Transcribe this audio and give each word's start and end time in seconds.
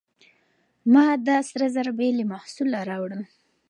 ما 0.93 1.05
دا 1.27 1.37
سره 1.49 1.65
زر 1.75 1.87
بې 1.97 2.09
له 2.17 2.23
محصوله 2.31 2.79
راوړل. 2.89 3.23